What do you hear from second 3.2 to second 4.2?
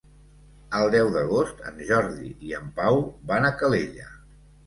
van a Calella.